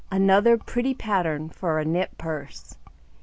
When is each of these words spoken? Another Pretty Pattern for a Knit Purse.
Another 0.11 0.57
Pretty 0.57 0.95
Pattern 0.95 1.49
for 1.49 1.77
a 1.77 1.85
Knit 1.85 2.17
Purse. 2.17 2.75